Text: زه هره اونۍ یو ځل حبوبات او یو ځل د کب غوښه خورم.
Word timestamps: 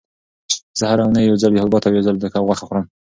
زه 0.79 0.83
هره 0.91 1.03
اونۍ 1.05 1.23
یو 1.25 1.37
ځل 1.43 1.51
حبوبات 1.61 1.83
او 1.85 1.95
یو 1.97 2.05
ځل 2.07 2.15
د 2.19 2.25
کب 2.33 2.43
غوښه 2.47 2.65
خورم. 2.67 2.85